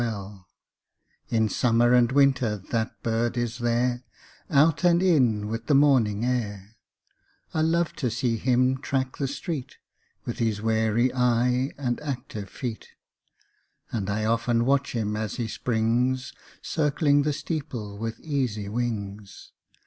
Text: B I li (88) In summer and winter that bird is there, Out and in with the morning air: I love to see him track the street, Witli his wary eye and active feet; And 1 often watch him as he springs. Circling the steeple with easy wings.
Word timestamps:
B 0.01 0.07
I 0.07 0.09
li 0.09 0.15
(88) 1.29 1.37
In 1.43 1.47
summer 1.49 1.93
and 1.93 2.11
winter 2.11 2.57
that 2.57 3.03
bird 3.03 3.37
is 3.37 3.59
there, 3.59 4.01
Out 4.49 4.83
and 4.83 4.99
in 5.03 5.47
with 5.47 5.67
the 5.67 5.75
morning 5.75 6.25
air: 6.25 6.75
I 7.53 7.61
love 7.61 7.93
to 7.97 8.09
see 8.09 8.37
him 8.37 8.79
track 8.79 9.17
the 9.17 9.27
street, 9.27 9.77
Witli 10.25 10.37
his 10.37 10.59
wary 10.59 11.13
eye 11.13 11.73
and 11.77 11.99
active 12.01 12.49
feet; 12.49 12.87
And 13.91 14.07
1 14.09 14.25
often 14.25 14.65
watch 14.65 14.93
him 14.93 15.15
as 15.15 15.35
he 15.35 15.47
springs. 15.47 16.33
Circling 16.63 17.21
the 17.21 17.31
steeple 17.31 17.99
with 17.99 18.19
easy 18.21 18.67
wings. 18.67 19.51